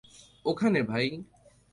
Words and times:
ওখানে, 0.45 0.83
ভাই। 0.83 1.23